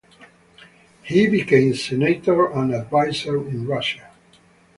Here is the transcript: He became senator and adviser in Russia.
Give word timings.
He 1.03 1.27
became 1.29 1.75
senator 1.75 2.49
and 2.53 2.73
adviser 2.73 3.37
in 3.47 3.67
Russia. 3.67 4.09